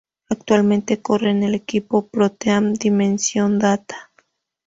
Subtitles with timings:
[0.29, 4.09] Actualmente corre en el equipo ProTeam Dimension Data.